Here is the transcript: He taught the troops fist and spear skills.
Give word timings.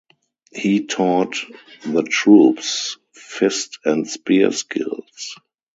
He 0.51 0.87
taught 0.87 1.35
the 1.85 2.01
troops 2.01 2.97
fist 3.13 3.77
and 3.85 4.07
spear 4.09 4.51
skills. 4.51 5.35